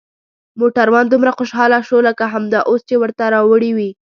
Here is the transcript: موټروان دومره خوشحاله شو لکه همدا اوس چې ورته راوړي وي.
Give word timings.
موټروان 0.59 1.05
دومره 1.09 1.31
خوشحاله 1.37 1.79
شو 1.87 1.97
لکه 2.07 2.23
همدا 2.33 2.59
اوس 2.69 2.81
چې 2.89 2.95
ورته 3.01 3.23
راوړي 3.35 3.71
وي. 3.77 3.89